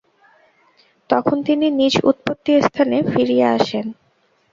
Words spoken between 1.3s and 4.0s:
তিনি নিজ উৎপত্তি-স্থানে ফিরিয়া আসেন।